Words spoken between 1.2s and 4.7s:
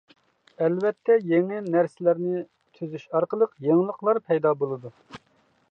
يېڭى نەرسىلەرنى تۈزۈش ئارقىلىق يېڭىلىقلار پەيدا